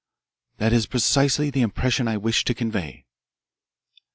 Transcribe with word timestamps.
"That 0.57 0.73
is 0.73 0.87
precisely 0.87 1.51
the 1.51 1.61
impression 1.61 2.07
which 2.07 2.13
I 2.13 2.17
wished 2.17 2.47
to 2.47 2.55
convey." 2.55 3.05